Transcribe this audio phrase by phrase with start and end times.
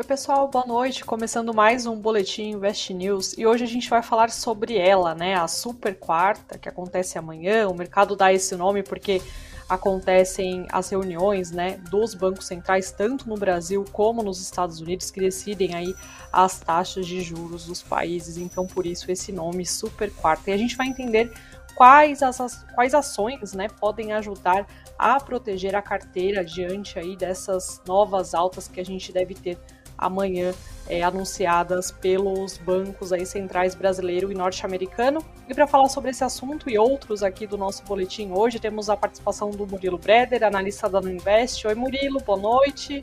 [0.00, 1.04] Oi, pessoal, boa noite.
[1.04, 5.34] Começando mais um Boletim Invest News e hoje a gente vai falar sobre ela, né?
[5.34, 7.68] A Super Quarta, que acontece amanhã.
[7.68, 9.20] O mercado dá esse nome porque
[9.68, 15.18] acontecem as reuniões, né, dos bancos centrais, tanto no Brasil como nos Estados Unidos, que
[15.18, 15.92] decidem aí
[16.32, 18.36] as taxas de juros dos países.
[18.36, 20.50] Então, por isso, esse nome Super Quarta.
[20.50, 21.32] E a gente vai entender
[21.74, 24.64] quais, as, quais ações né, podem ajudar
[24.96, 29.58] a proteger a carteira diante aí dessas novas altas que a gente deve ter
[29.98, 30.54] amanhã
[30.88, 35.22] é, anunciadas pelos bancos aí centrais brasileiro e norte-americano.
[35.48, 38.96] E para falar sobre esse assunto e outros aqui do nosso boletim hoje, temos a
[38.96, 41.66] participação do Murilo Breder, analista da Nuinvest.
[41.66, 43.02] Oi, Murilo, boa noite.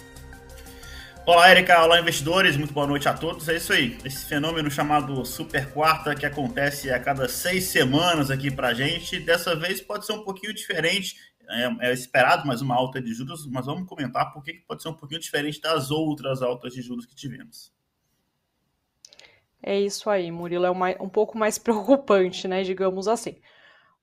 [1.28, 1.82] Olá, Erika.
[1.84, 2.56] Olá, investidores.
[2.56, 3.50] Muito boa noite a todos.
[3.50, 3.98] É isso aí.
[4.06, 9.20] Esse fenômeno chamado Super Quarta que acontece a cada seis semanas aqui para gente.
[9.20, 11.16] Dessa vez pode ser um pouquinho diferente
[11.50, 14.90] é, é, esperado mais uma alta de juros, mas vamos comentar por que pode ser
[14.90, 17.74] um pouquinho diferente das outras altas de juros que tivemos.
[19.62, 23.38] É isso aí, Murilo, é uma, um pouco mais preocupante, né, digamos assim.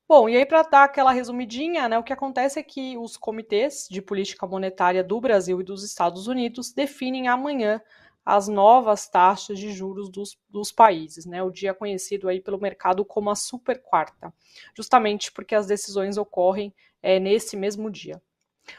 [0.09, 3.87] Bom, e aí para dar aquela resumidinha, né, o que acontece é que os comitês
[3.91, 7.81] de política monetária do Brasil e dos Estados Unidos definem amanhã
[8.25, 13.05] as novas taxas de juros dos, dos países, né, o dia conhecido aí pelo mercado
[13.05, 14.33] como a super quarta,
[14.77, 18.23] justamente porque as decisões ocorrem é, nesse mesmo dia.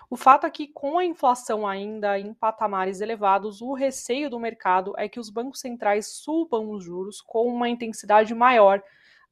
[0.10, 4.94] O fato é que, com a inflação ainda em patamares elevados, o receio do mercado
[4.98, 8.82] é que os bancos centrais subam os juros com uma intensidade maior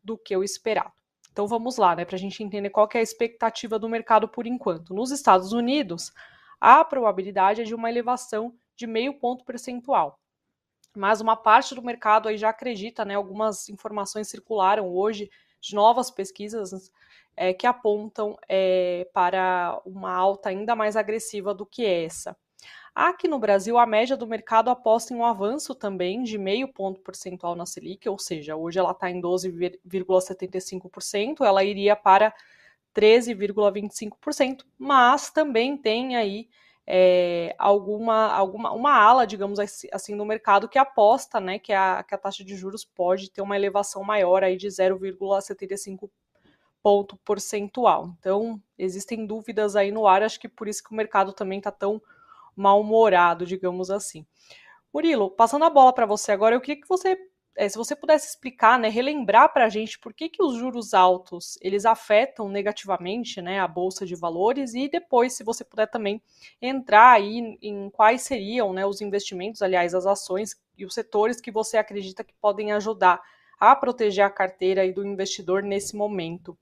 [0.04, 0.92] do que o esperado.
[1.32, 4.46] Então vamos lá, né, para a gente entender qual é a expectativa do mercado por
[4.46, 4.94] enquanto.
[4.94, 6.12] Nos Estados Unidos,
[6.60, 10.20] a probabilidade é de uma elevação de meio ponto percentual.
[10.94, 15.30] Mas uma parte do mercado aí já acredita, né, algumas informações circularam hoje
[15.62, 16.92] de novas pesquisas
[17.38, 22.36] é, que apontam é, para uma alta ainda mais agressiva do que essa.
[22.94, 27.00] Aqui no Brasil, a média do mercado aposta em um avanço também de meio ponto
[27.00, 32.34] percentual na Selic, ou seja, hoje ela está em 12,75%, ela iria para
[32.94, 36.50] 13,25%, mas também tem aí
[36.86, 42.14] é, alguma, alguma uma ala, digamos assim, no mercado que aposta né, que, a, que
[42.16, 46.10] a taxa de juros pode ter uma elevação maior aí de 0,75
[46.82, 48.16] ponto percentual.
[48.20, 51.72] Então, existem dúvidas aí no ar, acho que por isso que o mercado também está
[51.72, 52.02] tão
[52.56, 54.26] mal-humorado, digamos assim.
[54.94, 57.18] Murilo, passando a bola para você agora, eu queria que você,
[57.56, 60.94] é, se você pudesse explicar, né, relembrar para a gente por que, que os juros
[60.94, 66.22] altos eles afetam negativamente né, a bolsa de valores e depois, se você puder também
[66.62, 71.52] entrar aí em quais seriam né, os investimentos, aliás, as ações e os setores que
[71.52, 73.22] você acredita que podem ajudar
[73.60, 76.58] a proteger a carteira e do investidor nesse momento.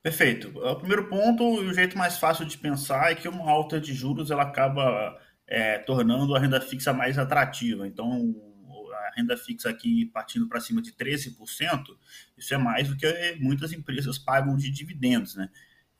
[0.00, 0.56] Perfeito.
[0.56, 4.30] O primeiro ponto, o jeito mais fácil de pensar é que uma alta de juros
[4.30, 7.86] ela acaba é, tornando a renda fixa mais atrativa.
[7.86, 8.34] Então,
[9.08, 11.36] a renda fixa aqui partindo para cima de 13%,
[12.36, 15.48] isso é mais do que muitas empresas pagam de dividendos, né?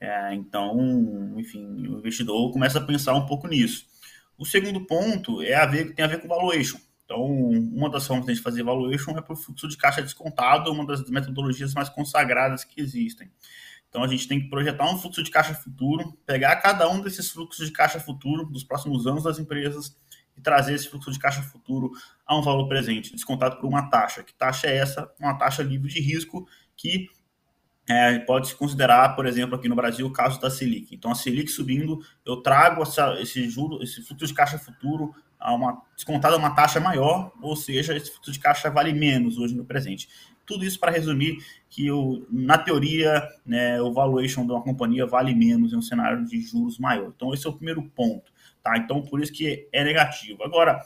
[0.01, 3.87] É, então, enfim, o investidor começa a pensar um pouco nisso.
[4.37, 6.79] O segundo ponto é a ver, tem a ver com valuation.
[7.05, 10.71] Então, uma das formas de a gente fazer valuation é por fluxo de caixa descontado,
[10.71, 13.31] uma das metodologias mais consagradas que existem.
[13.89, 17.31] Então a gente tem que projetar um fluxo de caixa futuro, pegar cada um desses
[17.31, 19.97] fluxos de caixa futuro dos próximos anos das empresas
[20.39, 21.91] e trazer esse fluxo de caixa futuro
[22.25, 24.23] a um valor presente, descontado por uma taxa.
[24.23, 25.11] Que taxa é essa?
[25.19, 27.09] Uma taxa livre de risco que
[27.89, 30.95] é, pode se considerar, por exemplo, aqui no Brasil, o caso da Selic.
[30.95, 35.55] Então, a Selic subindo, eu trago essa, esse juro, esse fluxo de caixa futuro a
[35.55, 39.55] uma descontado a uma taxa maior, ou seja, esse fluxo de caixa vale menos hoje
[39.55, 40.09] no presente.
[40.45, 41.39] Tudo isso para resumir
[41.69, 46.25] que, o, na teoria, né, o valuation de uma companhia vale menos em um cenário
[46.27, 47.13] de juros maior.
[47.15, 48.31] Então, esse é o primeiro ponto.
[48.69, 48.77] Tá?
[48.77, 50.45] Então, por isso que é negativo.
[50.45, 50.79] Agora,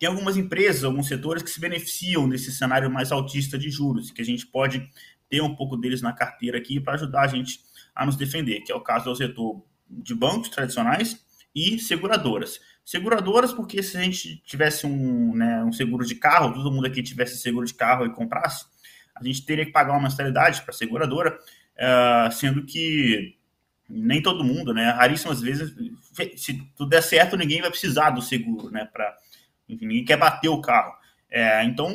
[0.00, 4.20] tem algumas empresas, alguns setores que se beneficiam desse cenário mais altista de juros, que
[4.20, 4.90] a gente pode
[5.28, 7.60] ter um pouco deles na carteira aqui para ajudar a gente
[7.94, 11.24] a nos defender, que é o caso do setor de bancos tradicionais
[11.54, 12.58] e seguradoras.
[12.84, 17.00] Seguradoras, porque se a gente tivesse um, né, um seguro de carro, todo mundo aqui
[17.00, 18.66] tivesse seguro de carro e comprasse,
[19.14, 21.38] a gente teria que pagar uma mensalidade para a seguradora,
[21.76, 23.38] uh, sendo que
[23.88, 25.72] nem todo mundo, né, raríssimas vezes,
[26.36, 29.16] se tudo der certo, ninguém vai precisar do seguro, né, para,
[29.68, 30.92] enfim, ninguém quer bater o carro.
[31.30, 31.92] É, então,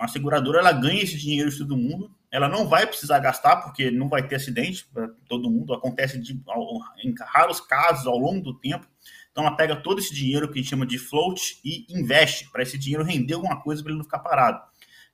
[0.00, 3.90] a seguradora ela ganha esse dinheiro de todo mundo, ela não vai precisar gastar, porque
[3.92, 8.58] não vai ter acidente para todo mundo, acontece de, em raros casos ao longo do
[8.58, 8.88] tempo.
[9.30, 12.62] Então ela pega todo esse dinheiro que a gente chama de float e investe para
[12.62, 14.60] esse dinheiro render alguma coisa para ele não ficar parado.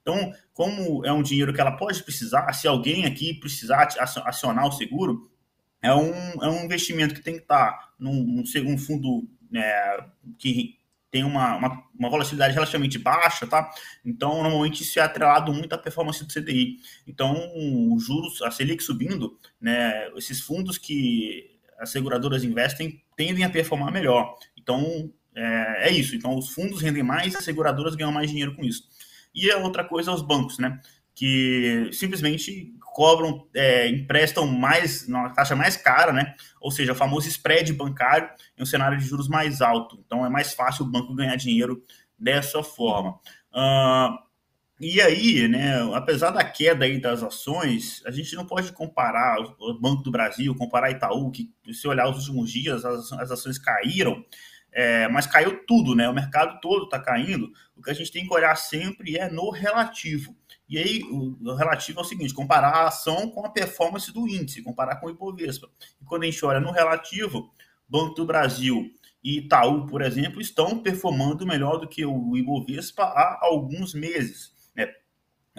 [0.01, 4.73] Então, como é um dinheiro que ela pode precisar, se alguém aqui precisar acionar o
[4.73, 5.31] seguro,
[5.83, 6.13] é um,
[6.43, 9.65] é um investimento que tem que estar num, num fundo né,
[10.39, 10.79] que
[11.11, 13.69] tem uma, uma, uma, volatilidade relativamente baixa, tá?
[14.05, 16.77] Então, normalmente isso é atrelado muito à performance do CDI.
[17.07, 17.51] Então,
[17.93, 23.93] os juros, a Selic subindo, né, esses fundos que as seguradoras investem tendem a performar
[23.93, 24.37] melhor.
[24.57, 26.15] Então, é, é isso.
[26.15, 28.89] Então, os fundos rendem mais, as seguradoras ganham mais dinheiro com isso.
[29.35, 30.81] E a outra coisa, os bancos, né?
[31.15, 36.35] Que simplesmente cobram, é, emprestam mais, uma taxa mais cara, né?
[36.61, 38.29] Ou seja, o famoso spread bancário
[38.59, 40.03] em um cenário de juros mais alto.
[40.05, 41.83] Então é mais fácil o banco ganhar dinheiro
[42.19, 43.19] dessa forma.
[43.53, 44.19] Uh,
[44.81, 49.79] e aí, né, apesar da queda aí das ações, a gente não pode comparar o
[49.79, 54.25] Banco do Brasil, comparar Itaú, que se olhar os últimos dias, as, as ações caíram,
[54.73, 56.09] é, mas caiu tudo, né?
[56.09, 57.51] O mercado todo está caindo.
[57.77, 60.37] O que a gente tem que olhar sempre é no relativo.
[60.69, 64.63] E aí, o, relativo é o seguinte: comparar a ação com a performance do índice,
[64.63, 65.69] comparar com o Ibovespa.
[66.01, 67.53] E quando a gente olha no relativo,
[67.89, 68.89] Banco do Brasil
[69.23, 74.53] e Itaú, por exemplo, estão performando melhor do que o Ibovespa há alguns meses.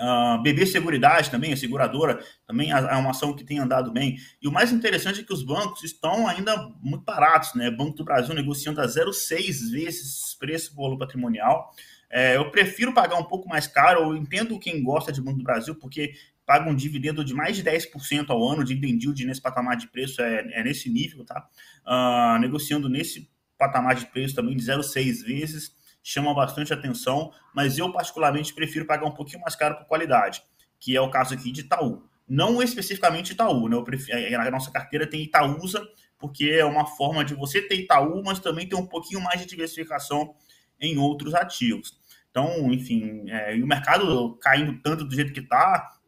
[0.01, 4.17] Uh, BB Seguridade também, a seguradora, também é uma ação que tem andado bem.
[4.41, 7.69] E o mais interessante é que os bancos estão ainda muito baratos, né?
[7.69, 11.71] Banco do Brasil negociando a 0,6 vezes preço valor patrimonial.
[12.09, 15.43] É, eu prefiro pagar um pouco mais caro, eu entendo quem gosta de Banco do
[15.43, 16.13] Brasil, porque
[16.45, 20.21] paga um dividendo de mais de 10% ao ano, dividend yield nesse patamar de preço
[20.21, 21.47] é, é nesse nível, tá?
[21.85, 27.91] Uh, negociando nesse patamar de preço também de 0,6 vezes, chama bastante atenção, mas eu
[27.91, 30.41] particularmente prefiro pagar um pouquinho mais caro por qualidade,
[30.79, 32.03] que é o caso aqui de Itaú.
[32.27, 33.81] Não especificamente Itaú, né?
[33.83, 35.85] Prefiro, a nossa carteira tem Itaúsa,
[36.17, 39.45] porque é uma forma de você ter Itaú, mas também ter um pouquinho mais de
[39.45, 40.33] diversificação
[40.79, 41.99] em outros ativos.
[42.29, 45.99] Então, enfim, é, e o mercado caindo tanto do jeito que está,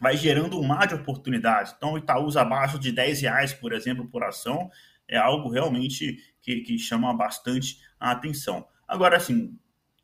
[0.00, 1.74] vai gerando um mar de oportunidades.
[1.76, 4.70] Então, Itaúsa abaixo de 10 reais, por exemplo, por ação,
[5.08, 8.66] é algo realmente que, que chama bastante a atenção.
[8.86, 9.58] Agora, assim,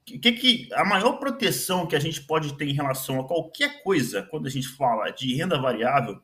[0.04, 4.22] que, que a maior proteção que a gente pode ter em relação a qualquer coisa
[4.22, 6.20] quando a gente fala de renda variável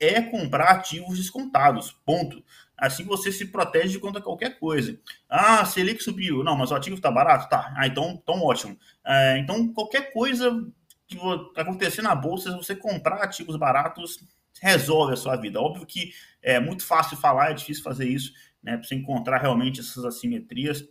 [0.00, 2.42] é comprar ativos descontados, ponto.
[2.76, 4.98] Assim você se protege contra qualquer coisa.
[5.28, 6.42] Ah, Selic subiu.
[6.42, 7.48] Não, mas o ativo está barato?
[7.48, 7.72] Tá.
[7.76, 8.76] Ah, então, então ótimo.
[9.06, 10.66] É, então, qualquer coisa
[11.06, 11.16] que
[11.56, 14.18] acontecer na bolsa, se você comprar ativos baratos,
[14.60, 15.60] resolve a sua vida.
[15.60, 16.12] Óbvio que
[16.42, 18.76] é muito fácil falar, é difícil fazer isso, né?
[18.76, 20.84] Para você encontrar realmente essas assimetrias.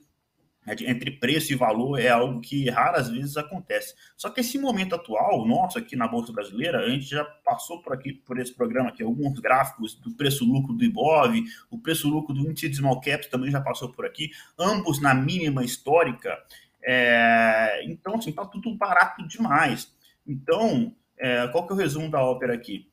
[0.72, 3.94] Né, entre preço e valor é algo que raras vezes acontece.
[4.16, 7.94] Só que esse momento atual, nosso aqui na Bolsa Brasileira, a gente já passou por
[7.94, 12.70] aqui, por esse programa aqui, alguns gráficos do preço-lucro do Ibov, o preço-lucro do índice
[12.70, 16.38] de small caps também já passou por aqui, ambos na mínima histórica.
[16.84, 19.94] É, então, assim, tá tudo barato demais.
[20.26, 22.88] Então, é, qual que é o resumo da ópera aqui?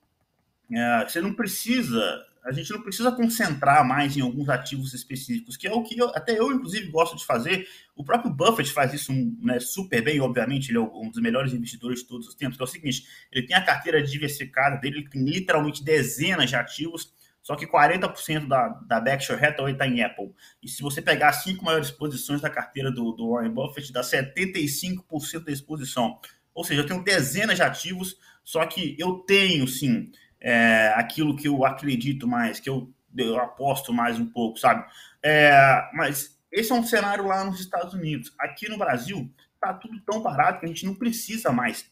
[0.71, 5.69] É, você não precisa a gente não precisa concentrar mais em alguns ativos específicos, que
[5.69, 7.69] é o que eu, até eu, inclusive, gosto de fazer.
[7.95, 9.13] O próprio Buffett faz isso
[9.43, 12.57] né, super bem, obviamente, ele é um dos melhores investidores de todos os tempos.
[12.57, 16.57] Que é o seguinte: ele tem a carteira diversificada dele, ele tem literalmente dezenas de
[16.57, 17.13] ativos,
[17.43, 20.33] só que 40% da, da Berkshire Hathaway está em Apple.
[20.63, 24.01] E se você pegar as cinco maiores posições da carteira do, do Warren Buffett, dá
[24.01, 26.19] 75% da exposição.
[26.55, 31.49] Ou seja, eu tenho dezenas de ativos, só que eu tenho, sim é, aquilo que
[31.49, 34.85] eu acredito mais, que eu, eu aposto mais um pouco, sabe?
[35.23, 38.33] É, mas esse é um cenário lá nos Estados Unidos.
[38.39, 39.31] Aqui no Brasil,
[39.61, 41.91] tá tudo tão barato que a gente não precisa mais.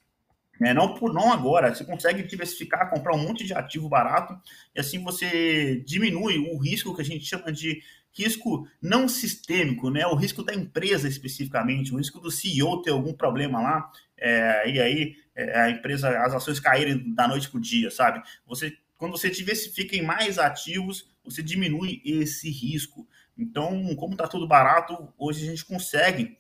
[0.61, 4.38] É, não por não agora, você consegue diversificar, comprar um monte de ativo barato
[4.75, 7.83] e assim você diminui o risco que a gente chama de
[8.17, 10.07] risco não sistêmico, né?
[10.07, 14.81] O risco da empresa especificamente, o risco do CEO ter algum problema lá, é, e
[14.81, 18.23] aí é, a empresa, as ações caírem da noite para o dia, sabe?
[18.47, 23.07] Você, quando você diversifica em mais ativos, você diminui esse risco.
[23.37, 26.39] Então, como está tudo barato, hoje a gente consegue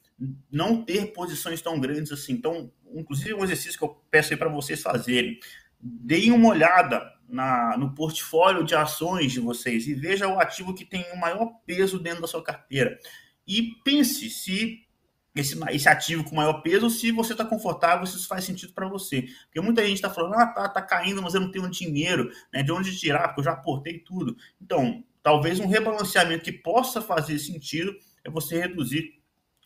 [0.50, 2.32] não ter posições tão grandes assim.
[2.32, 5.38] Então, inclusive um exercício que eu peço aí para vocês fazerem.
[5.80, 10.84] Deem uma olhada na, no portfólio de ações de vocês e veja o ativo que
[10.84, 12.98] tem o maior peso dentro da sua carteira.
[13.46, 14.86] E pense se
[15.34, 18.88] esse, esse ativo com maior peso, se você está confortável, se isso faz sentido para
[18.88, 19.26] você.
[19.44, 22.62] Porque muita gente está falando, ah, tá, tá caindo, mas eu não tenho dinheiro, né?
[22.62, 24.34] De onde tirar, porque eu já aportei tudo.
[24.60, 29.16] Então, talvez um rebalanceamento que possa fazer sentido é você reduzir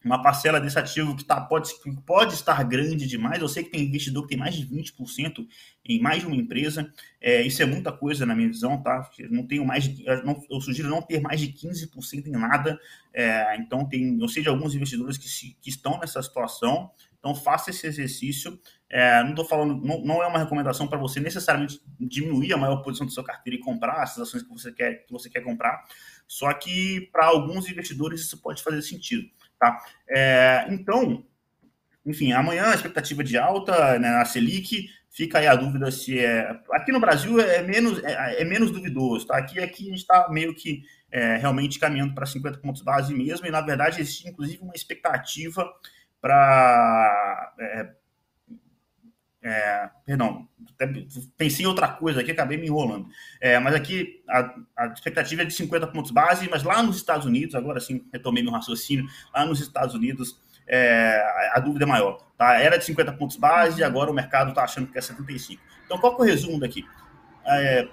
[0.05, 1.71] uma parcela desse ativo que tá, pode,
[2.07, 3.41] pode estar grande demais.
[3.41, 5.47] Eu sei que tem investidor que tem mais de 20%
[5.85, 6.91] em mais de uma empresa.
[7.21, 9.11] É, isso é muita coisa na minha visão, tá?
[9.19, 12.81] Eu não tenho mais de, não, eu sugiro não ter mais de 15% em nada.
[13.13, 16.91] É, então, tem, eu sei de alguns investidores que, se, que estão nessa situação.
[17.19, 18.59] Então, faça esse exercício.
[18.89, 22.77] É, não estou falando, não, não, é uma recomendação para você necessariamente diminuir a maior
[22.77, 25.85] posição da sua carteira e comprar essas ações que você quer, que você quer comprar.
[26.27, 29.29] Só que para alguns investidores isso pode fazer sentido.
[29.61, 29.79] Tá?
[30.09, 31.23] É, então,
[32.05, 36.59] enfim, amanhã a expectativa de alta né, na Selic, fica aí a dúvida se é.
[36.73, 39.37] Aqui no Brasil é menos, é, é menos duvidoso, tá?
[39.37, 43.47] Aqui, aqui a gente está meio que é, realmente caminhando para 50 pontos base mesmo,
[43.47, 45.71] e na verdade existe inclusive uma expectativa
[46.23, 47.55] para.
[47.61, 48.00] É,
[49.43, 50.47] é, perdão,
[51.37, 53.07] pensei em outra coisa aqui, acabei me enrolando.
[53.41, 57.27] É, mas aqui a, a, expectativa é de 50 pontos base, mas lá nos Estados
[57.27, 62.19] Unidos, agora sim retomei meu raciocínio, lá nos Estados Unidos é, a dúvida é maior.
[62.37, 62.59] Tá?
[62.59, 65.61] Era de 50 pontos base agora o mercado está achando que é 75.
[65.85, 66.87] Então, qual que é o resumo daqui?
[67.45, 67.89] É,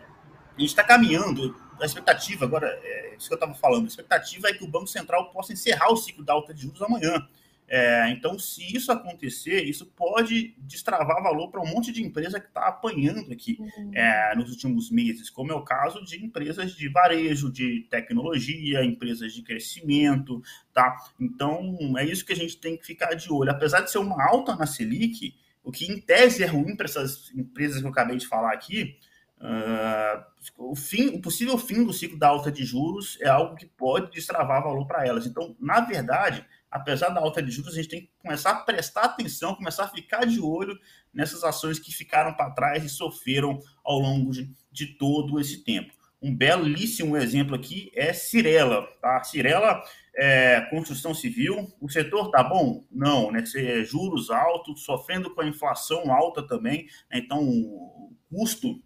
[0.55, 4.49] a gente está caminhando, a expectativa, agora, é isso que eu estava falando, a expectativa
[4.49, 7.27] é que o Banco Central possa encerrar o ciclo da alta de juros amanhã.
[7.69, 12.47] É, então, se isso acontecer, isso pode destravar valor para um monte de empresa que
[12.47, 13.91] está apanhando aqui uhum.
[13.93, 19.33] é, nos últimos meses, como é o caso de empresas de varejo, de tecnologia, empresas
[19.33, 20.41] de crescimento,
[20.73, 20.95] tá?
[21.19, 23.51] Então, é isso que a gente tem que ficar de olho.
[23.51, 27.29] Apesar de ser uma alta na Selic, o que em tese é ruim para essas
[27.35, 28.97] empresas que eu acabei de falar aqui,
[29.39, 33.67] Uh, o, fim, o possível fim do ciclo da alta de juros é algo que
[33.67, 35.27] pode destravar valor para elas.
[35.27, 39.03] Então, na verdade, apesar da alta de juros, a gente tem que começar a prestar
[39.03, 40.77] atenção, começar a ficar de olho
[41.13, 45.93] nessas ações que ficaram para trás e sofreram ao longo de, de, todo esse tempo.
[46.21, 48.87] Um belíssimo exemplo aqui é Cirela.
[49.01, 49.23] Tá?
[49.23, 49.83] Cirela
[50.15, 51.71] é construção civil.
[51.79, 52.83] O setor tá bom?
[52.91, 53.43] Não, né?
[53.85, 56.87] Juros altos, sofrendo com a inflação alta também.
[57.11, 57.19] Né?
[57.19, 58.81] Então, o custo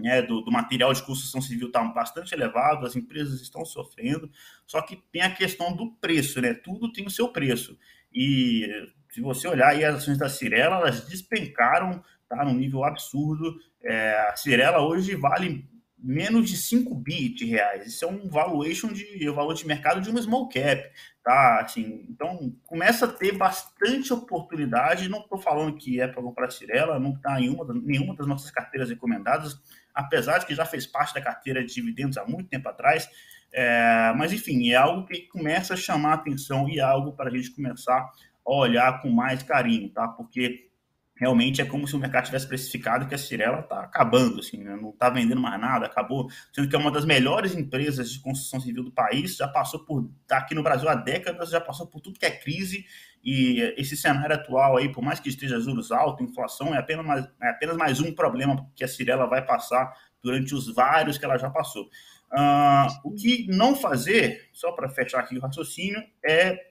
[0.00, 4.30] né, do, do, material de construção civil está bastante elevado, as empresas estão sofrendo,
[4.66, 6.54] só que tem a questão do preço, né?
[6.54, 7.78] Tudo tem o seu preço.
[8.12, 8.66] E
[9.10, 13.58] se você olhar aí as ações da Cirela, elas despencaram, tá num nível absurdo.
[13.82, 15.68] É, a Cirela hoje vale
[16.02, 17.86] menos de 5 bi de reais.
[17.86, 20.82] Isso é um valuation de valor de mercado de uma small cap,
[21.22, 21.60] tá?
[21.60, 25.08] Assim, então começa a ter bastante oportunidade.
[25.08, 28.50] Não estou falando que é para comprar Cirela, não está em uma, nenhuma das nossas
[28.50, 29.60] carteiras recomendadas,
[29.94, 33.08] apesar de que já fez parte da carteira de dividendos há muito tempo atrás.
[33.52, 37.28] É, mas enfim, é algo que começa a chamar a atenção e é algo para
[37.28, 38.08] a gente começar
[38.46, 40.06] a olhar com mais carinho, tá?
[40.08, 40.69] Porque
[41.20, 44.74] realmente é como se o mercado tivesse precificado que a Cirela está acabando, assim, né?
[44.74, 48.58] não está vendendo mais nada, acabou, sendo que é uma das melhores empresas de construção
[48.58, 52.00] civil do país, já passou por, está aqui no Brasil há décadas, já passou por
[52.00, 52.86] tudo que é crise,
[53.22, 57.28] e esse cenário atual aí, por mais que esteja juros altos, inflação, é apenas mais,
[57.42, 61.36] é apenas mais um problema que a Cirela vai passar durante os vários que ela
[61.36, 61.84] já passou.
[62.32, 66.69] Uh, o que não fazer, só para fechar aqui o raciocínio, é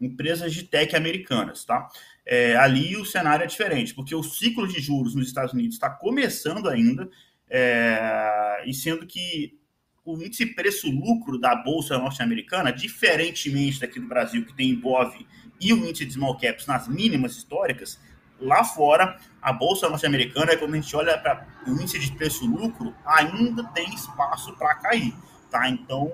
[0.00, 1.88] empresas de tech americanas, tá?
[2.26, 5.90] É, ali o cenário é diferente, porque o ciclo de juros nos Estados Unidos está
[5.90, 7.08] começando ainda,
[7.48, 9.58] é, e sendo que
[10.04, 15.14] o índice preço-lucro da Bolsa Norte-Americana, diferentemente daqui do Brasil, que tem Ibov
[15.60, 17.98] e o índice de small caps nas mínimas históricas,
[18.38, 23.64] lá fora, a Bolsa Norte-Americana, quando a gente olha para o índice de preço-lucro, ainda
[23.68, 25.14] tem espaço para cair,
[25.50, 25.68] tá?
[25.68, 26.12] Então,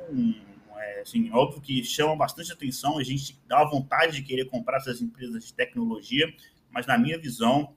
[1.00, 5.44] assim, óbvio que chama bastante atenção, a gente dá vontade de querer comprar essas empresas
[5.44, 6.32] de tecnologia,
[6.70, 7.74] mas na minha visão,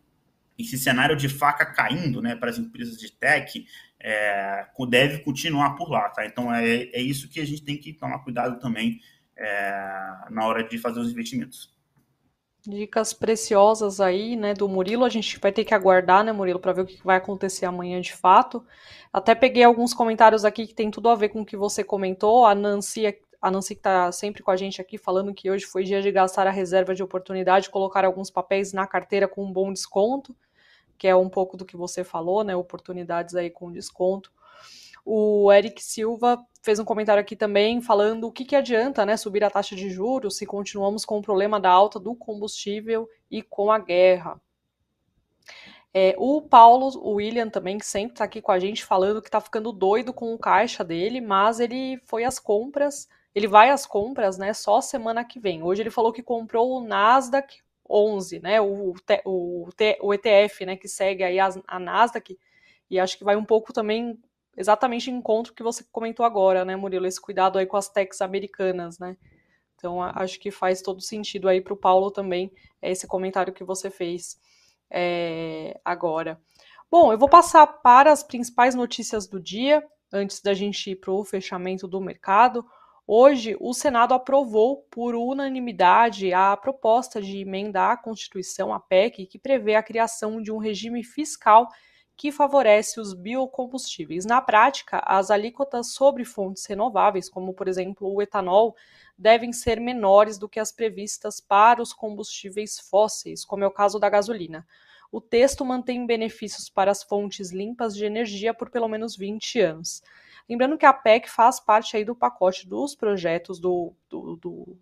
[0.57, 3.65] esse cenário de faca caindo né, para as empresas de tech
[3.99, 6.25] é, deve continuar por lá, tá?
[6.25, 8.99] Então é, é isso que a gente tem que tomar cuidado também
[9.35, 11.73] é, na hora de fazer os investimentos.
[12.65, 15.03] Dicas preciosas aí, né, do Murilo.
[15.03, 17.99] A gente vai ter que aguardar, né, Murilo, para ver o que vai acontecer amanhã
[17.99, 18.65] de fato.
[19.11, 22.45] Até peguei alguns comentários aqui que tem tudo a ver com o que você comentou.
[22.45, 25.83] A Nancy, a Nancy que está sempre com a gente aqui, falando que hoje foi
[25.83, 29.73] dia de gastar a reserva de oportunidade, colocar alguns papéis na carteira com um bom
[29.73, 30.33] desconto,
[30.97, 32.55] que é um pouco do que você falou, né?
[32.55, 34.31] Oportunidades aí com desconto.
[35.05, 39.43] O Eric Silva fez um comentário aqui também falando o que, que adianta né, subir
[39.43, 43.69] a taxa de juros se continuamos com o problema da alta do combustível e com
[43.69, 44.39] a guerra.
[45.93, 49.27] É, o Paulo, o William também, que sempre está aqui com a gente falando que
[49.27, 53.85] está ficando doido com o caixa dele, mas ele foi às compras, ele vai às
[53.85, 55.61] compras, né, só semana que vem.
[55.61, 58.95] Hoje ele falou que comprou o Nasdaq 11, né, o,
[59.25, 59.69] o,
[60.01, 62.39] o ETF, né, que segue aí a, a Nasdaq,
[62.89, 64.17] e acho que vai um pouco também
[64.55, 67.05] exatamente encontro que você comentou agora, né, Murilo?
[67.05, 69.17] Esse cuidado aí com as techs americanas, né?
[69.75, 73.65] Então, acho que faz todo sentido aí para o Paulo também é esse comentário que
[73.65, 74.37] você fez
[74.89, 76.39] é, agora.
[76.89, 81.11] Bom, eu vou passar para as principais notícias do dia, antes da gente ir para
[81.11, 82.63] o fechamento do mercado.
[83.05, 89.37] Hoje, o Senado aprovou por unanimidade a proposta de emenda à Constituição, a PEC, que
[89.37, 91.67] prevê a criação de um regime fiscal
[92.15, 94.25] que favorece os biocombustíveis.
[94.25, 98.75] Na prática, as alíquotas sobre fontes renováveis, como por exemplo o etanol,
[99.17, 103.99] devem ser menores do que as previstas para os combustíveis fósseis, como é o caso
[103.99, 104.65] da gasolina.
[105.11, 110.01] O texto mantém benefícios para as fontes limpas de energia por pelo menos 20 anos.
[110.49, 114.77] Lembrando que a PEC faz parte aí do pacote dos projetos do, do, do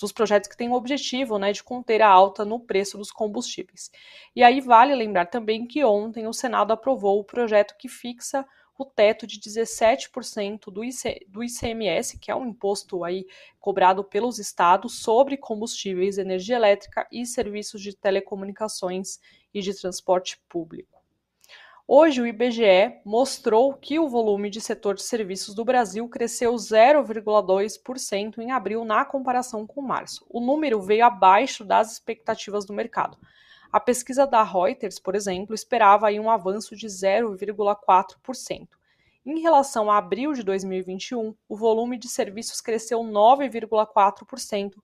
[0.00, 3.90] dos projetos que têm o objetivo né, de conter a alta no preço dos combustíveis.
[4.34, 8.44] E aí vale lembrar também que ontem o Senado aprovou o projeto que fixa
[8.78, 13.26] o teto de 17% do, IC, do ICMS, que é um imposto aí
[13.58, 19.18] cobrado pelos estados sobre combustíveis, energia elétrica e serviços de telecomunicações
[19.52, 20.99] e de transporte público.
[21.92, 28.38] Hoje, o IBGE mostrou que o volume de setor de serviços do Brasil cresceu 0,2%
[28.38, 30.24] em abril na comparação com março.
[30.30, 33.18] O número veio abaixo das expectativas do mercado.
[33.72, 38.68] A pesquisa da Reuters, por exemplo, esperava aí um avanço de 0,4%.
[39.26, 44.74] Em relação a abril de 2021, o volume de serviços cresceu 9,4%,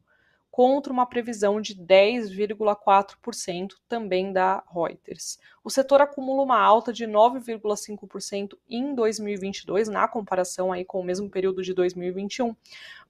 [0.56, 5.38] contra uma previsão de 10,4% também da Reuters.
[5.62, 11.28] O setor acumula uma alta de 9,5% em 2022, na comparação aí com o mesmo
[11.28, 12.56] período de 2021,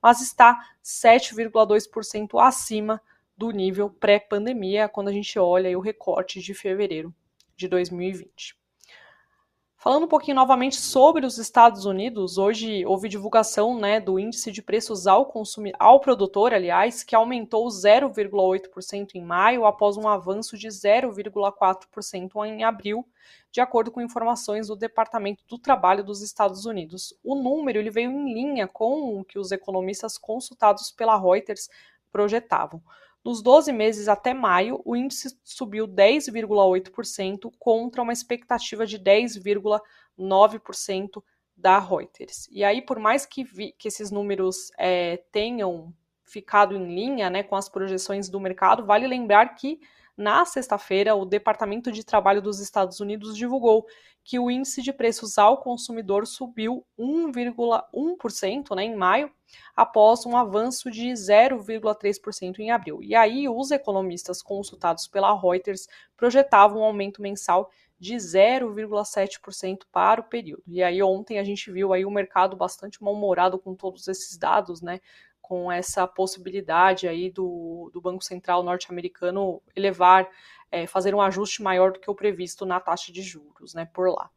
[0.02, 3.00] mas está 7,2% acima
[3.38, 7.14] do nível pré-pandemia, quando a gente olha o recorte de fevereiro
[7.56, 8.56] de 2020.
[9.86, 14.60] Falando um pouquinho novamente sobre os Estados Unidos, hoje houve divulgação né, do índice de
[14.60, 20.66] preços ao, consumidor, ao produtor, aliás, que aumentou 0,8% em maio, após um avanço de
[20.66, 23.06] 0,4% em abril,
[23.52, 27.14] de acordo com informações do Departamento do Trabalho dos Estados Unidos.
[27.22, 31.70] O número ele veio em linha com o que os economistas consultados pela Reuters
[32.10, 32.82] projetavam.
[33.26, 41.24] Nos 12 meses até maio, o índice subiu 10,8% contra uma expectativa de 10,9%
[41.56, 42.46] da Reuters.
[42.52, 45.92] E aí, por mais que, vi, que esses números é, tenham
[46.22, 49.80] ficado em linha né, com as projeções do mercado, vale lembrar que
[50.16, 53.86] na sexta-feira, o Departamento de Trabalho dos Estados Unidos divulgou
[54.24, 59.30] que o índice de preços ao consumidor subiu 1,1% né, em maio,
[59.76, 63.00] após um avanço de 0,3% em abril.
[63.02, 70.24] E aí, os economistas consultados pela Reuters projetavam um aumento mensal de 0,7% para o
[70.24, 70.62] período.
[70.66, 74.82] E aí ontem a gente viu aí o mercado bastante mal-humorado com todos esses dados,
[74.82, 75.00] né?
[75.46, 80.28] Com essa possibilidade aí do, do Banco Central norte-americano elevar,
[80.72, 84.10] é, fazer um ajuste maior do que o previsto na taxa de juros, né, por
[84.10, 84.28] lá.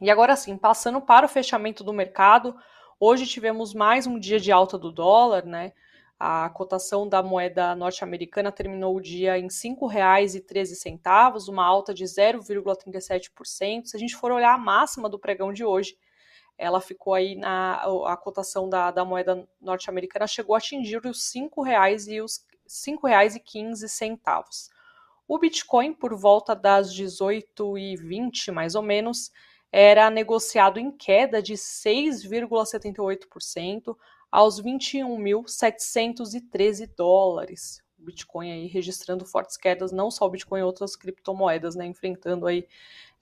[0.00, 2.56] E agora sim, passando para o fechamento do mercado,
[2.98, 5.72] hoje tivemos mais um dia de alta do dólar, né?
[6.18, 13.86] A cotação da moeda norte-americana terminou o dia em R$ 5,13, uma alta de 0,37%.
[13.86, 15.96] Se a gente for olhar a máxima do pregão de hoje,
[16.58, 21.62] ela ficou aí na a cotação da, da moeda norte-americana chegou a atingir os cinco
[21.62, 24.68] reais e os cinco reais e quinze centavos.
[25.26, 29.30] O Bitcoin, por volta das 18h20, mais ou menos,
[29.70, 33.96] era negociado em queda de 6,78%
[34.30, 37.82] aos 21.713 dólares.
[37.98, 42.66] O Bitcoin aí registrando fortes quedas, não só o Bitcoin, outras criptomoedas, né, enfrentando aí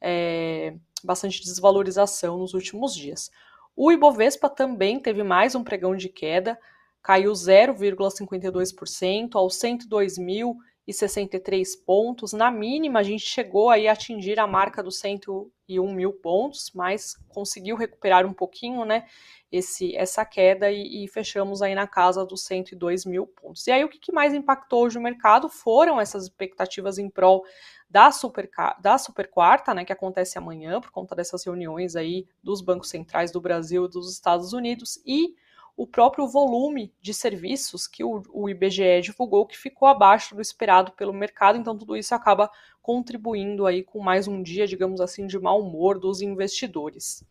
[0.01, 3.29] é, bastante desvalorização nos últimos dias.
[3.75, 6.59] O Ibovespa também teve mais um pregão de queda,
[7.03, 12.33] caiu 0,52% aos 102.063 pontos.
[12.33, 17.15] Na mínima, a gente chegou aí a atingir a marca dos 101 mil pontos, mas
[17.29, 19.05] conseguiu recuperar um pouquinho, né?
[19.53, 23.67] Esse, essa queda e, e fechamos aí na casa dos 102 mil pontos.
[23.67, 27.45] E aí, o que mais impactou hoje o mercado foram essas expectativas em prol
[27.89, 32.61] da super, da super quarta, né, que acontece amanhã por conta dessas reuniões aí dos
[32.61, 35.35] bancos centrais do Brasil e dos Estados Unidos e
[35.77, 40.93] o próprio volume de serviços que o, o IBGE divulgou que ficou abaixo do esperado
[40.93, 45.39] pelo mercado, então tudo isso acaba contribuindo aí com mais um dia, digamos assim, de
[45.39, 47.23] mau humor dos investidores.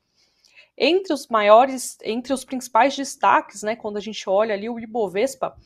[0.77, 5.57] Entre os maiores, entre os principais destaques, né, quando a gente olha ali o Ibovespa,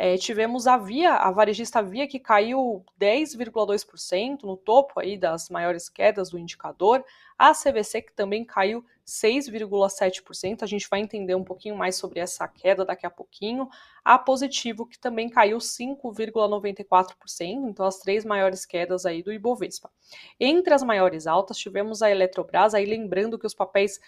[0.00, 5.88] é, tivemos a Via, a varejista Via, que caiu 10,2% no topo aí das maiores
[5.88, 7.04] quedas do indicador.
[7.36, 10.62] A CVC, que também caiu 6,7%.
[10.62, 13.68] A gente vai entender um pouquinho mais sobre essa queda daqui a pouquinho.
[14.04, 17.68] A Positivo, que também caiu 5,94%.
[17.68, 19.90] Então, as três maiores quedas aí do Ibovespa.
[20.38, 23.98] Entre as maiores altas, tivemos a Eletrobras, aí lembrando que os papéis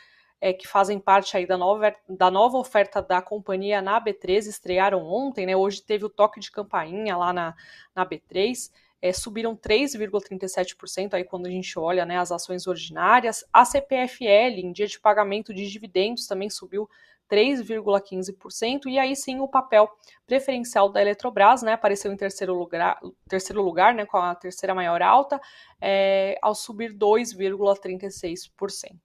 [0.41, 5.05] é, que fazem parte aí da nova, da nova oferta da companhia na B3 estrearam
[5.05, 5.57] ontem, né?
[5.57, 7.55] Hoje teve o toque de campainha lá na,
[7.95, 8.71] na B3.
[9.03, 13.45] é, subiram 3,37% aí quando a gente olha né, as ações ordinárias.
[13.53, 16.89] A CPFL, em dia de pagamento de dividendos, também subiu
[17.31, 19.89] 3,15%, e aí sim o papel
[20.27, 22.99] preferencial da Eletrobras, né, apareceu em terceiro lugar,
[23.29, 25.41] terceiro lugar né, com a terceira maior alta,
[25.81, 28.99] é, ao subir 2,36%.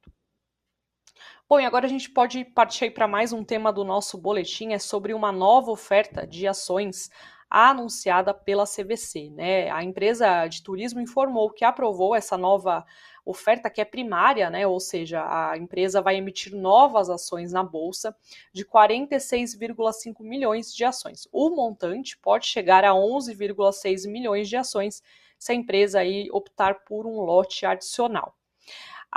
[1.47, 4.79] Bom, e agora a gente pode partir para mais um tema do nosso boletim, é
[4.79, 7.07] sobre uma nova oferta de ações
[7.47, 9.29] anunciada pela CVC.
[9.29, 9.69] Né?
[9.69, 12.83] A empresa de turismo informou que aprovou essa nova
[13.23, 14.65] oferta que é primária, né?
[14.65, 18.15] Ou seja, a empresa vai emitir novas ações na bolsa
[18.51, 21.27] de 46,5 milhões de ações.
[21.31, 25.03] O montante pode chegar a 11,6 milhões de ações
[25.37, 28.35] se a empresa aí optar por um lote adicional.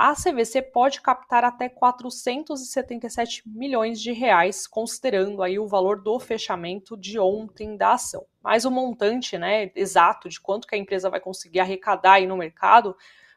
[0.01, 6.95] A CVC pode captar até 477 milhões de reais, considerando aí o valor do fechamento
[6.95, 8.25] de ontem da ação.
[8.41, 12.37] Mas o montante, né, exato de quanto que a empresa vai conseguir arrecadar aí no
[12.37, 12.95] mercado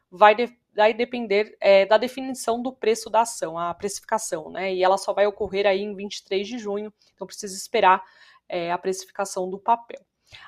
[0.09, 4.73] vai de, vai depender é, da definição do preço da ação, a precificação, né?
[4.73, 8.01] E ela só vai ocorrer aí em 23 de junho, então precisa esperar
[8.47, 9.99] é, a precificação do papel.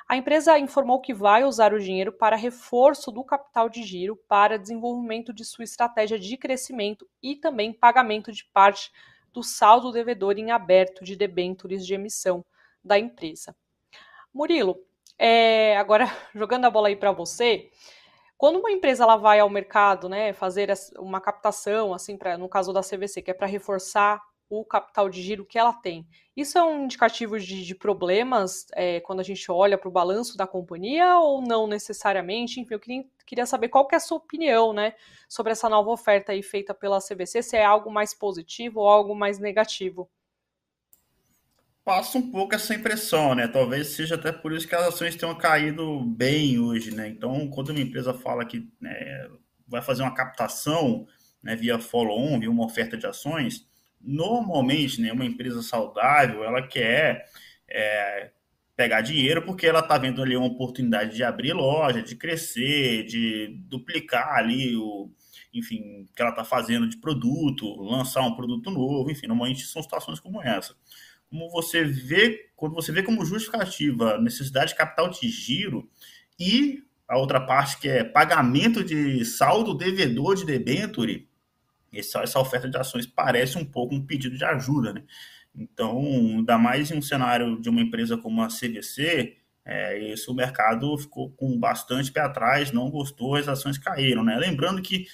[0.07, 4.59] A empresa informou que vai usar o dinheiro para reforço do capital de giro para
[4.59, 8.91] desenvolvimento de sua estratégia de crescimento e também pagamento de parte
[9.33, 12.45] do saldo devedor em aberto de debêntures de emissão
[12.83, 13.55] da empresa.
[14.33, 14.77] Murilo,
[15.17, 17.69] é, agora jogando a bola aí para você,
[18.37, 22.73] quando uma empresa ela vai ao mercado, né, fazer uma captação, assim, pra, no caso
[22.73, 26.63] da CVC, que é para reforçar o capital de giro que ela tem, isso é
[26.63, 31.17] um indicativo de, de problemas é, quando a gente olha para o balanço da companhia
[31.17, 32.59] ou não necessariamente?
[32.59, 34.93] Enfim, eu queria, queria saber qual que é a sua opinião, né,
[35.27, 39.15] sobre essa nova oferta aí feita pela CVC, se é algo mais positivo ou algo
[39.15, 40.09] mais negativo
[41.85, 43.47] passa um pouco essa impressão, né?
[43.47, 47.07] Talvez seja até por isso que as ações tenham caído bem hoje, né?
[47.07, 49.29] Então, quando uma empresa fala que né,
[49.67, 51.07] vai fazer uma captação
[51.43, 53.67] né, via follow-on, via uma oferta de ações,
[54.05, 57.25] normalmente, né, uma empresa saudável, ela quer
[57.67, 58.31] é,
[58.75, 63.55] pegar dinheiro porque ela está vendo ali uma oportunidade de abrir loja, de crescer, de
[63.67, 65.09] duplicar ali o,
[65.53, 70.19] enfim, que ela está fazendo de produto, lançar um produto novo, enfim, normalmente são situações
[70.19, 70.75] como essa.
[71.29, 75.89] Como você vê, quando você vê como justificativa necessidade de capital de giro
[76.39, 81.27] e a outra parte que é pagamento de saldo devedor de debenture,
[81.93, 85.03] essa, essa oferta de ações parece um pouco um pedido de ajuda, né?
[85.55, 90.97] Então, ainda mais em um cenário de uma empresa como a CVC, é, o mercado
[90.97, 94.37] ficou com bastante pé atrás, não gostou, as ações caíram, né?
[94.37, 95.07] Lembrando que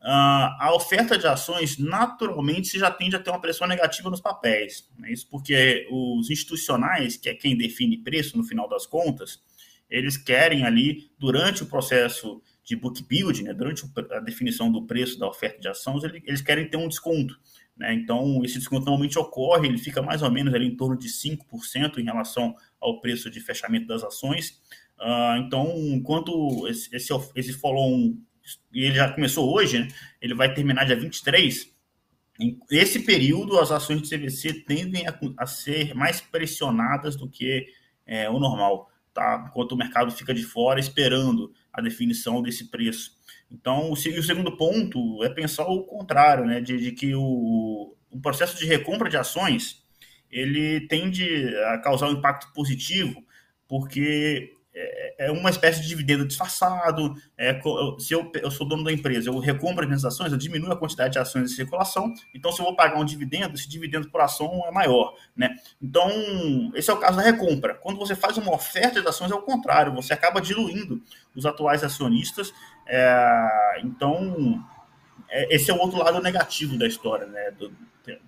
[0.00, 4.88] Uh, a oferta de ações naturalmente já tende a ter uma pressão negativa nos papéis.
[4.96, 5.10] Né?
[5.10, 9.42] Isso porque os institucionais, que é quem define preço no final das contas,
[9.90, 15.18] eles querem ali, durante o processo de book building, né, durante a definição do preço
[15.18, 17.34] da oferta de ações, eles querem ter um desconto.
[17.74, 17.94] Né?
[17.94, 21.96] Então, esse desconto normalmente ocorre, ele fica mais ou menos ali em torno de 5%
[21.96, 24.60] em relação ao preço de fechamento das ações.
[25.00, 28.18] Uh, então, enquanto esse, esse, esse follow-on
[28.72, 29.88] ele já começou hoje, né?
[30.20, 31.74] ele vai terminar dia 23.
[32.70, 37.66] Nesse período, as ações de CVC tendem a, a ser mais pressionadas do que
[38.06, 39.46] é, o normal, tá?
[39.48, 43.16] enquanto o mercado fica de fora esperando a definição desse preço.
[43.50, 46.60] Então, o, o segundo ponto é pensar o contrário, né?
[46.60, 49.82] de, de que o, o processo de recompra de ações
[50.30, 51.24] ele tende
[51.70, 53.24] a causar um impacto positivo,
[53.66, 57.14] porque é, é uma espécie de dividendo disfarçado.
[57.36, 57.60] É,
[57.98, 60.76] se eu, eu sou dono da empresa, eu recompro as minhas ações, eu diminuo a
[60.76, 62.14] quantidade de ações em circulação.
[62.32, 65.14] Então, se eu vou pagar um dividendo, esse dividendo por ação é maior.
[65.36, 65.56] Né?
[65.82, 66.08] Então,
[66.74, 67.74] esse é o caso da recompra.
[67.74, 71.02] Quando você faz uma oferta de ações, é o contrário, você acaba diluindo
[71.34, 72.52] os atuais acionistas.
[72.86, 74.64] É, então,
[75.28, 77.26] é, esse é o outro lado negativo da história.
[77.26, 77.50] Né?
[77.50, 77.72] Do,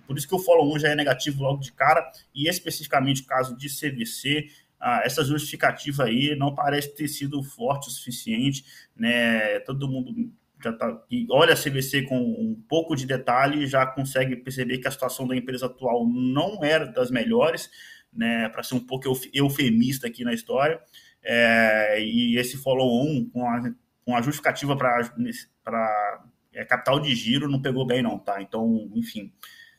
[0.05, 3.55] por isso que o follow-on já é negativo logo de cara, e especificamente o caso
[3.55, 4.49] de CVC,
[4.81, 8.65] ah, essa justificativa aí não parece ter sido forte o suficiente,
[8.95, 9.59] né?
[9.59, 14.79] Todo mundo já tá, olha a CVC com um pouco de detalhe já consegue perceber
[14.79, 17.69] que a situação da empresa atual não era das melhores,
[18.11, 18.49] né?
[18.49, 20.81] Para ser um pouco eufemista aqui na história,
[21.23, 23.71] é, e esse follow-on com a,
[24.03, 28.41] com a justificativa para é, capital de giro não pegou bem, não, tá?
[28.41, 29.31] Então, enfim.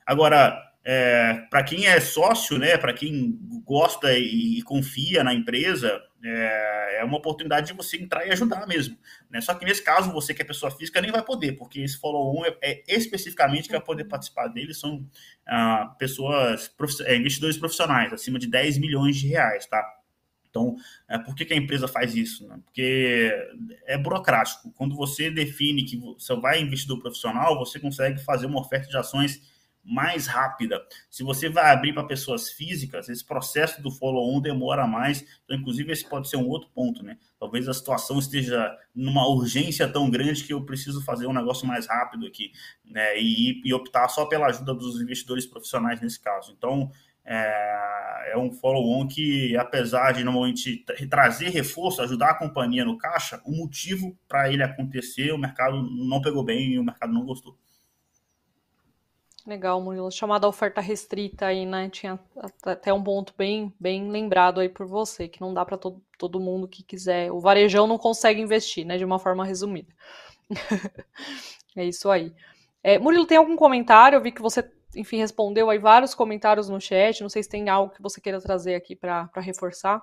[0.06, 6.02] Agora, é, para quem é sócio, né, para quem gosta e, e, confia na empresa,
[6.24, 8.98] é, é, uma oportunidade de você entrar e ajudar mesmo.
[9.30, 9.40] Né?
[9.40, 12.44] Só que nesse caso, você que é pessoa física nem vai poder, porque esse follow-on
[12.44, 15.06] é, é, especificamente que vai poder participar dele são
[15.46, 16.70] ah, pessoas,
[17.06, 19.84] é, investidores profissionais, acima de 10 milhões de reais, tá?
[20.50, 20.76] Então,
[21.08, 22.46] é, por que, que a empresa faz isso?
[22.46, 22.58] Né?
[22.62, 23.32] Porque
[23.86, 24.70] é burocrático.
[24.72, 29.40] Quando você define que você vai investidor profissional, você consegue fazer uma oferta de ações
[29.84, 30.80] mais rápida.
[31.10, 35.24] Se você vai abrir para pessoas físicas, esse processo do follow-on demora mais.
[35.44, 37.18] Então, inclusive, esse pode ser um outro ponto, né?
[37.38, 41.86] Talvez a situação esteja numa urgência tão grande que eu preciso fazer um negócio mais
[41.86, 42.52] rápido aqui,
[42.84, 43.18] né?
[43.18, 46.54] E, e optar só pela ajuda dos investidores profissionais nesse caso.
[46.56, 46.90] Então,
[47.24, 53.40] é, é um follow-on que, apesar de normalmente trazer reforço, ajudar a companhia no caixa,
[53.44, 57.56] o motivo para ele acontecer, o mercado não pegou bem e o mercado não gostou.
[59.46, 60.10] Legal, Murilo.
[60.10, 61.88] Chamada oferta restrita aí, né?
[61.90, 62.18] Tinha
[62.64, 66.40] até um ponto bem, bem lembrado aí por você, que não dá para todo, todo
[66.40, 67.32] mundo que quiser.
[67.32, 68.96] O varejão não consegue investir, né?
[68.96, 69.92] De uma forma resumida.
[71.76, 72.32] é isso aí.
[72.84, 74.16] É, Murilo, tem algum comentário?
[74.16, 77.20] Eu vi que você, enfim, respondeu aí vários comentários no chat.
[77.20, 80.00] Não sei se tem algo que você queira trazer aqui para reforçar.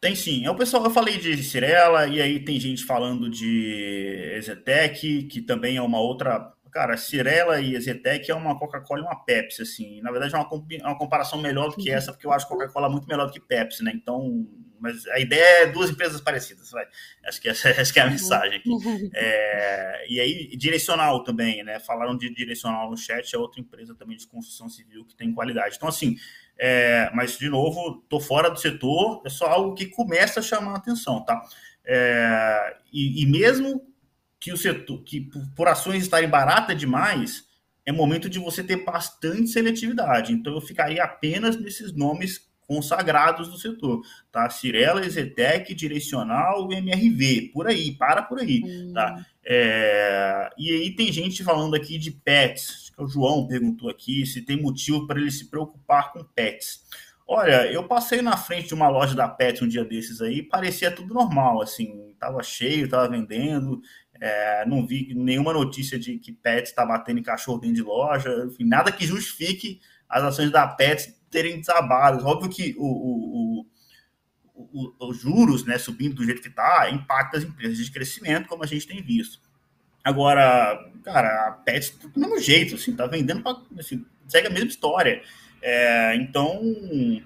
[0.00, 0.44] Tem sim.
[0.44, 5.40] É o pessoal, eu falei de Cirela, e aí tem gente falando de Ezetec, que
[5.40, 10.02] também é uma outra cara, Cirela e Zetec é uma Coca-Cola e uma Pepsi, assim.
[10.02, 12.90] Na verdade, é uma, é uma comparação melhor do que essa, porque eu acho Coca-Cola
[12.90, 13.92] muito melhor do que Pepsi, né?
[13.94, 14.44] Então,
[14.80, 16.84] mas a ideia é duas empresas parecidas, vai.
[17.24, 18.70] Acho que essa, essa que é a mensagem aqui.
[19.14, 21.78] É, e aí, direcional também, né?
[21.78, 25.76] Falaram de direcional no chat, é outra empresa também de construção civil que tem qualidade.
[25.76, 26.16] Então, assim,
[26.58, 30.72] é, mas de novo, tô fora do setor, é só algo que começa a chamar
[30.72, 31.40] a atenção, tá?
[31.86, 33.93] É, e, e mesmo
[34.44, 37.46] que o setor, que por ações estarem baratas demais,
[37.86, 40.34] é momento de você ter bastante seletividade.
[40.34, 44.50] Então eu ficaria apenas nesses nomes consagrados do setor, tá?
[44.50, 48.92] Cirela, Zetec, Direcional, MRV, por aí, para por aí, hum.
[48.92, 49.24] tá?
[49.42, 50.50] É...
[50.58, 54.60] E aí tem gente falando aqui de pets, que o João perguntou aqui se tem
[54.60, 56.84] motivo para ele se preocupar com pets.
[57.26, 60.90] Olha, eu passei na frente de uma loja da Pet um dia desses aí, parecia
[60.90, 63.80] tudo normal, assim, tava cheio, tava vendendo,
[64.20, 68.30] é, não vi nenhuma notícia de que Pets está batendo em cachorro dentro de loja,
[68.46, 72.24] enfim, nada que justifique as ações da Pets terem desabado.
[72.24, 73.66] Óbvio que o, o,
[74.54, 78.62] o, os juros né, subindo do jeito que está impacta as empresas de crescimento, como
[78.62, 79.40] a gente tem visto.
[80.04, 84.50] Agora, cara, a Pets tá do mesmo jeito, assim, tá vendendo para assim, segue a
[84.50, 85.22] mesma história.
[85.62, 86.60] É, então,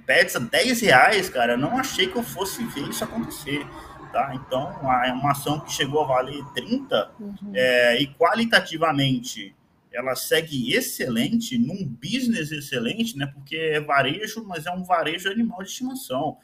[0.07, 3.67] Pets a 10 reais, cara, não achei que eu fosse ver isso acontecer
[4.13, 4.35] tá?
[4.35, 4.71] Então,
[5.05, 7.35] é uma ação que chegou a valer 30 uhum.
[7.55, 9.55] é, e qualitativamente
[9.93, 13.27] ela segue excelente, num business excelente, né?
[13.27, 16.37] Porque é varejo, mas é um varejo animal de estimação,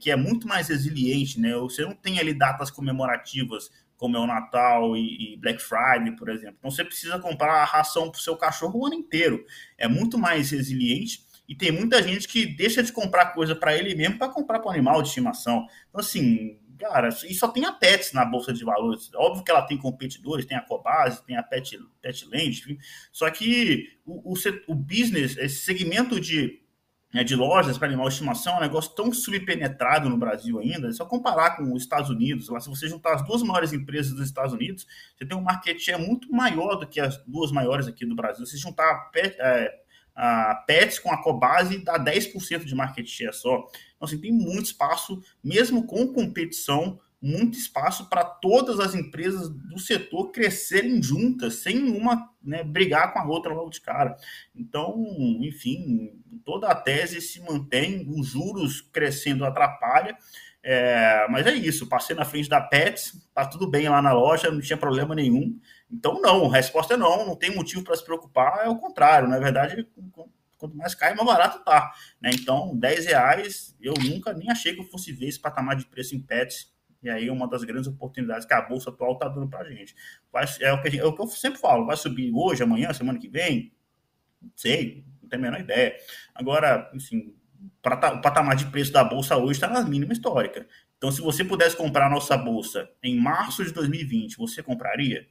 [0.00, 1.56] que é muito mais resiliente, né?
[1.56, 3.70] Você não tem ali datas comemorativas
[4.00, 6.56] como é o Natal e, Black Friday, por exemplo.
[6.58, 9.44] Então você precisa comprar a ração para o seu cachorro o ano inteiro.
[9.76, 13.94] É muito mais resiliente e tem muita gente que deixa de comprar coisa para ele
[13.94, 15.66] mesmo para comprar para o animal de estimação.
[15.90, 19.10] Então, assim, cara, e só tem a Pets na Bolsa de Valores.
[19.14, 22.78] Óbvio que ela tem competidores, tem a Cobase, tem a Pet, Petland, enfim.
[23.12, 24.34] Só que o, o,
[24.66, 26.62] o business, esse segmento de,
[27.12, 30.88] né, de lojas para animal de estimação é um negócio tão subpenetrado no Brasil ainda.
[30.88, 32.48] É só comparar com os Estados Unidos.
[32.48, 35.78] Lá, se você juntar as duas maiores empresas dos Estados Unidos, você tem um market
[35.78, 38.46] share muito maior do que as duas maiores aqui do Brasil.
[38.46, 39.80] Se juntar a Pet, é,
[40.14, 43.66] a Pets com a Cobase dá 10% de market share só.
[44.00, 49.78] Então, assim, tem muito espaço, mesmo com competição, muito espaço para todas as empresas do
[49.78, 54.16] setor crescerem juntas, sem uma né, brigar com a outra logo de cara.
[54.56, 55.04] Então,
[55.42, 60.16] enfim, toda a tese se mantém, os juros crescendo atrapalha,
[60.62, 64.50] é, mas é isso, passei na frente da Pets, tá tudo bem lá na loja,
[64.50, 65.58] não tinha problema nenhum.
[65.90, 69.28] Então, não, a resposta é não, não tem motivo para se preocupar, é o contrário.
[69.28, 69.86] Na verdade,
[70.60, 71.92] quanto mais cai, mais barato tá.
[72.20, 72.30] Né?
[72.34, 76.14] Então, 10 reais, eu nunca nem achei que eu fosse ver esse patamar de preço
[76.14, 76.72] em pets.
[77.02, 79.70] E aí, é uma das grandes oportunidades que a bolsa atual está dando para a
[79.72, 79.94] gente.
[80.30, 82.92] Vai, é, o que gente, é o que eu sempre falo: vai subir hoje, amanhã,
[82.92, 83.72] semana que vem?
[84.40, 85.96] Não sei, não tenho a menor ideia.
[86.34, 87.34] Agora, enfim,
[87.82, 90.66] o patamar de preço da bolsa hoje está na mínima histórica.
[90.98, 95.26] Então, se você pudesse comprar a nossa bolsa em março de 2020, você compraria?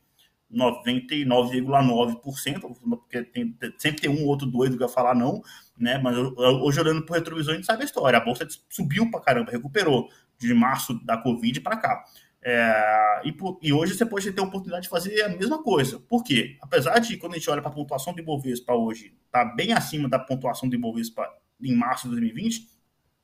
[0.53, 5.41] 99,9%, porque tem, sempre tem um outro doido que vai falar não,
[5.77, 5.97] né?
[5.97, 8.17] Mas hoje, olhando para o retrovisor, a gente sabe a história.
[8.17, 12.03] A bolsa subiu para caramba, recuperou de março da Covid para cá.
[12.41, 15.99] É, e, e, hoje você pode ter a oportunidade de fazer a mesma coisa.
[15.99, 16.57] Por quê?
[16.61, 20.07] Apesar de, quando a gente olha para a pontuação do Ibovespa hoje, tá bem acima
[20.07, 21.27] da pontuação do Ibovespa
[21.61, 22.65] em março de 2020,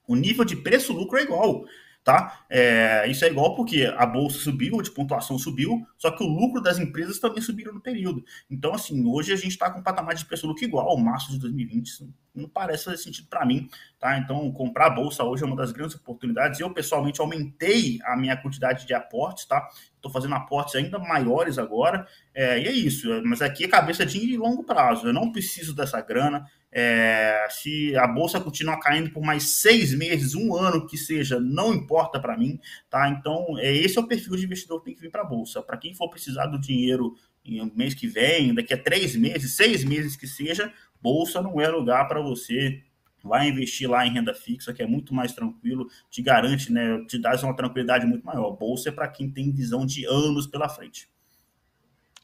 [0.08, 1.66] o nível de preço-lucro é igual
[2.06, 2.46] tá?
[2.48, 6.62] É, isso é igual porque a bolsa subiu, a pontuação subiu, só que o lucro
[6.62, 8.24] das empresas também subiram no período.
[8.50, 11.32] Então, assim, hoje a gente está com um patamar de preço lucro igual ao março
[11.32, 12.08] de 2020.
[12.36, 13.70] Não parece fazer sentido para mim,
[14.00, 14.18] tá?
[14.18, 16.60] Então, comprar bolsa hoje é uma das grandes oportunidades.
[16.60, 19.68] Eu, pessoalmente, aumentei a minha quantidade de aportes, tá?
[19.96, 23.10] Estou fazendo aportes ainda maiores agora, é, e é isso.
[23.24, 25.08] Mas aqui é cabeça de longo prazo.
[25.08, 26.46] Eu não preciso dessa grana.
[26.72, 31.74] É, se a bolsa continuar caindo por mais seis meses, um ano que seja, não
[31.74, 33.08] importa para mim, tá?
[33.10, 35.64] Então, é, esse é o perfil de investidor que tem que vir para a bolsa.
[35.64, 39.84] Para quem for precisar do dinheiro em mês que vem, daqui a três meses, seis
[39.84, 40.74] meses que seja,
[41.06, 42.82] bolsa não é lugar para você.
[43.24, 47.04] Vai investir lá em renda fixa, que é muito mais tranquilo, te garante, né?
[47.08, 48.52] Te dá uma tranquilidade muito maior.
[48.52, 51.08] Bolsa é para quem tem visão de anos pela frente.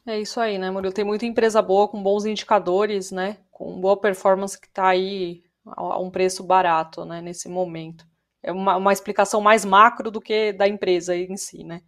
[0.05, 0.93] É isso aí, né, Murilo?
[0.93, 3.37] Tem muita empresa boa, com bons indicadores, né?
[3.51, 8.03] Com boa performance que está aí a um preço barato, né, nesse momento.
[8.41, 11.81] É uma, uma explicação mais macro do que da empresa em si, né?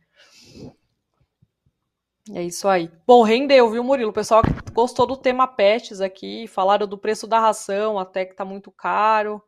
[2.31, 2.89] É isso aí.
[3.05, 4.11] Bom, rendeu, viu, Murilo?
[4.11, 8.45] O pessoal gostou do tema pets aqui, falaram do preço da ração, até que tá
[8.45, 9.41] muito caro.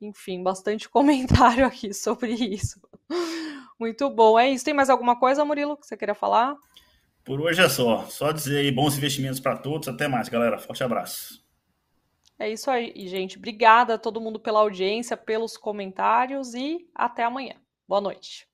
[0.00, 2.80] Enfim, bastante comentário aqui sobre isso.
[3.78, 4.38] Muito bom.
[4.38, 4.64] É isso.
[4.64, 6.56] Tem mais alguma coisa, Murilo, que você queria falar?
[7.24, 8.04] Por hoje é só.
[8.06, 9.88] Só dizer aí bons investimentos para todos.
[9.88, 10.58] Até mais, galera.
[10.58, 11.44] Forte abraço.
[12.38, 13.36] É isso aí, gente.
[13.36, 17.54] Obrigada a todo mundo pela audiência, pelos comentários e até amanhã.
[17.86, 18.48] Boa noite.